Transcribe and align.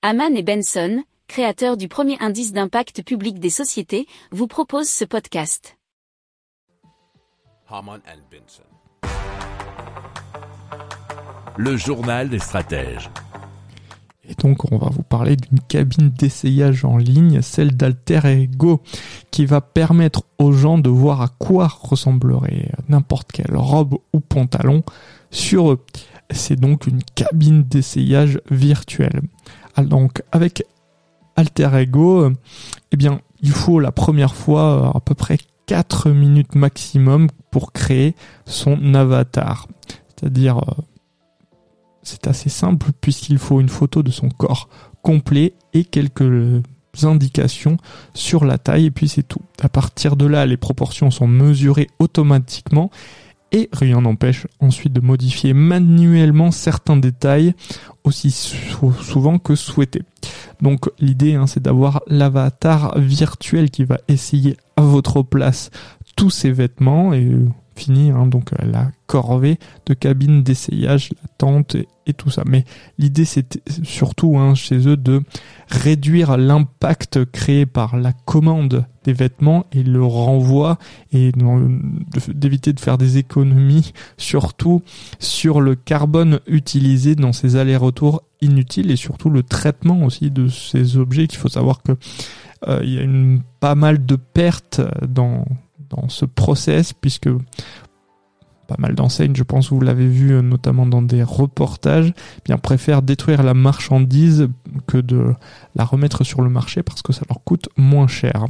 Haman 0.00 0.36
et 0.36 0.44
Benson, 0.44 1.02
créateurs 1.26 1.76
du 1.76 1.88
premier 1.88 2.16
indice 2.20 2.52
d'impact 2.52 3.02
public 3.02 3.40
des 3.40 3.50
sociétés, 3.50 4.06
vous 4.30 4.46
proposent 4.46 4.88
ce 4.88 5.04
podcast. 5.04 5.76
Haman 7.68 8.00
and 8.06 8.20
Benson. 8.30 8.62
Le 11.56 11.76
journal 11.76 12.28
des 12.28 12.38
stratèges. 12.38 13.10
Et 14.22 14.34
donc, 14.34 14.70
on 14.70 14.78
va 14.78 14.88
vous 14.88 15.02
parler 15.02 15.34
d'une 15.34 15.58
cabine 15.58 16.10
d'essayage 16.10 16.84
en 16.84 16.96
ligne, 16.96 17.42
celle 17.42 17.76
d'Alter 17.76 18.20
Ego, 18.24 18.80
qui 19.32 19.46
va 19.46 19.60
permettre 19.60 20.22
aux 20.38 20.52
gens 20.52 20.78
de 20.78 20.90
voir 20.90 21.22
à 21.22 21.28
quoi 21.28 21.66
ressemblerait 21.66 22.70
n'importe 22.88 23.32
quelle 23.32 23.56
robe 23.56 23.96
ou 24.12 24.20
pantalon 24.20 24.84
sur 25.32 25.72
eux. 25.72 25.84
C'est 26.30 26.60
donc 26.60 26.86
une 26.86 27.02
cabine 27.16 27.64
d'essayage 27.64 28.40
virtuelle. 28.48 29.22
Ah, 29.78 29.84
donc, 29.84 30.24
avec 30.32 30.64
Alter 31.36 31.70
Ego, 31.74 32.32
eh 32.90 32.96
bien, 32.96 33.20
il 33.42 33.52
faut 33.52 33.78
la 33.78 33.92
première 33.92 34.34
fois 34.34 34.90
à 34.92 34.98
peu 34.98 35.14
près 35.14 35.38
4 35.66 36.10
minutes 36.10 36.56
maximum 36.56 37.28
pour 37.52 37.72
créer 37.72 38.16
son 38.44 38.94
avatar. 38.94 39.68
C'est-à-dire 40.08 40.58
euh, 40.58 40.82
c'est 42.02 42.26
assez 42.26 42.48
simple 42.48 42.88
puisqu'il 43.00 43.38
faut 43.38 43.60
une 43.60 43.68
photo 43.68 44.02
de 44.02 44.10
son 44.10 44.30
corps 44.30 44.68
complet 45.02 45.54
et 45.74 45.84
quelques 45.84 46.60
indications 47.04 47.76
sur 48.14 48.44
la 48.44 48.58
taille 48.58 48.86
et 48.86 48.90
puis 48.90 49.06
c'est 49.08 49.22
tout. 49.22 49.42
À 49.62 49.68
partir 49.68 50.16
de 50.16 50.26
là, 50.26 50.44
les 50.44 50.56
proportions 50.56 51.12
sont 51.12 51.28
mesurées 51.28 51.86
automatiquement 52.00 52.90
et 53.52 53.68
rien 53.72 54.00
n'empêche 54.00 54.46
ensuite 54.60 54.92
de 54.92 55.00
modifier 55.00 55.54
manuellement 55.54 56.50
certains 56.50 56.96
détails 56.96 57.54
aussi 58.04 58.30
souvent 59.00 59.38
que 59.38 59.54
souhaité. 59.54 60.02
Donc 60.60 60.90
l'idée 60.98 61.34
hein, 61.34 61.46
c'est 61.46 61.62
d'avoir 61.62 62.02
l'avatar 62.06 62.98
virtuel 62.98 63.70
qui 63.70 63.84
va 63.84 63.98
essayer 64.08 64.56
à 64.76 64.82
votre 64.82 65.22
place 65.22 65.70
tous 66.16 66.30
ces 66.30 66.50
vêtements 66.50 67.12
et 67.14 67.30
fini, 67.78 68.10
hein, 68.10 68.26
donc 68.26 68.52
euh, 68.52 68.66
la 68.66 68.90
corvée 69.06 69.58
de 69.86 69.94
cabine 69.94 70.42
d'essayage, 70.42 71.10
la 71.22 71.28
tente 71.38 71.76
et, 71.76 72.12
tout 72.14 72.30
ça. 72.30 72.42
Mais 72.46 72.64
l'idée 72.98 73.24
c'est 73.24 73.60
surtout 73.84 74.36
hein, 74.36 74.54
chez 74.54 74.88
eux 74.88 74.96
de 74.96 75.22
réduire 75.68 76.36
l'impact 76.36 77.24
créé 77.26 77.66
par 77.66 77.96
la 77.96 78.12
commande 78.12 78.84
vêtements 79.12 79.66
et 79.72 79.82
le 79.82 80.02
renvoi 80.04 80.78
et 81.12 81.32
d'éviter 82.28 82.72
de 82.72 82.80
faire 82.80 82.98
des 82.98 83.18
économies 83.18 83.92
surtout 84.16 84.82
sur 85.18 85.60
le 85.60 85.74
carbone 85.74 86.40
utilisé 86.46 87.14
dans 87.14 87.32
ces 87.32 87.56
allers-retours 87.56 88.22
inutiles 88.40 88.90
et 88.90 88.96
surtout 88.96 89.30
le 89.30 89.42
traitement 89.42 90.04
aussi 90.04 90.30
de 90.30 90.48
ces 90.48 90.96
objets 90.96 91.26
qu'il 91.26 91.38
faut 91.38 91.48
savoir 91.48 91.82
que 91.82 91.92
euh, 92.66 92.80
il 92.82 92.94
y 92.94 92.98
a 92.98 93.02
une, 93.02 93.42
pas 93.60 93.74
mal 93.74 94.04
de 94.04 94.16
pertes 94.16 94.80
dans 95.06 95.44
dans 95.90 96.08
ce 96.08 96.24
process, 96.24 96.92
puisque 96.92 97.28
pas 98.66 98.76
mal 98.78 98.94
d'enseignes, 98.94 99.34
je 99.34 99.42
pense 99.42 99.70
vous 99.70 99.80
l'avez 99.80 100.06
vu 100.06 100.32
euh, 100.32 100.42
notamment 100.42 100.84
dans 100.84 101.00
des 101.00 101.22
reportages, 101.22 102.12
eh 102.38 102.40
bien 102.44 102.58
préfèrent 102.58 103.02
détruire 103.02 103.42
la 103.42 103.54
marchandise 103.54 104.48
que 104.86 104.98
de 104.98 105.34
la 105.74 105.84
remettre 105.84 106.22
sur 106.22 106.42
le 106.42 106.50
marché 106.50 106.82
parce 106.82 107.00
que 107.00 107.12
ça 107.12 107.22
leur 107.28 107.42
coûte 107.42 107.68
moins 107.76 108.08
cher. 108.08 108.44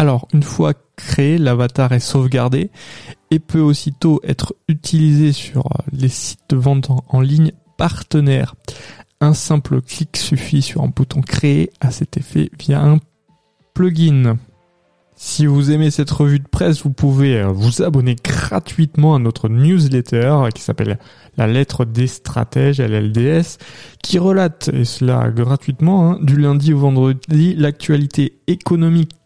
Alors, 0.00 0.28
une 0.32 0.44
fois 0.44 0.74
créé, 0.94 1.38
l'avatar 1.38 1.92
est 1.92 1.98
sauvegardé 1.98 2.70
et 3.32 3.40
peut 3.40 3.60
aussitôt 3.60 4.20
être 4.22 4.54
utilisé 4.68 5.32
sur 5.32 5.66
euh, 5.66 5.82
les 5.92 6.08
sites 6.08 6.44
de 6.50 6.56
vente 6.56 6.88
en 7.08 7.20
ligne 7.20 7.50
partenaires. 7.76 8.54
Un 9.20 9.34
simple 9.34 9.82
clic 9.82 10.16
suffit 10.16 10.62
sur 10.62 10.82
un 10.82 10.88
bouton 10.88 11.20
créé 11.20 11.70
à 11.80 11.90
cet 11.90 12.16
effet 12.16 12.48
via 12.60 12.80
un 12.80 12.98
plugin. 13.74 14.38
Si 15.16 15.46
vous 15.46 15.72
aimez 15.72 15.90
cette 15.90 16.12
revue 16.12 16.38
de 16.38 16.46
presse, 16.46 16.84
vous 16.84 16.92
pouvez 16.92 17.40
euh, 17.40 17.48
vous 17.48 17.82
abonner 17.82 18.14
gratuitement 18.14 19.16
à 19.16 19.18
notre 19.18 19.48
newsletter 19.48 20.50
qui 20.54 20.62
s'appelle 20.62 21.00
La 21.36 21.48
lettre 21.48 21.84
des 21.84 22.06
stratèges, 22.06 22.80
LLDS, 22.80 23.58
qui 24.00 24.20
relate, 24.20 24.70
et 24.72 24.84
cela 24.84 25.28
gratuitement, 25.30 26.12
hein, 26.12 26.18
du 26.22 26.36
lundi 26.36 26.72
au 26.72 26.78
vendredi, 26.78 27.56
l'actualité 27.56 28.38
économique, 28.46 29.10